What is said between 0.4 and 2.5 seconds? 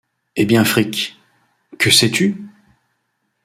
bien, Frik, que sais-tu?…